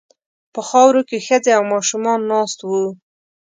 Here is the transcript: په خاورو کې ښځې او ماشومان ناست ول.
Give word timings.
په 0.53 0.61
خاورو 0.69 1.01
کې 1.09 1.23
ښځې 1.27 1.51
او 1.57 1.63
ماشومان 1.73 2.19
ناست 2.31 2.59
ول. 2.63 2.87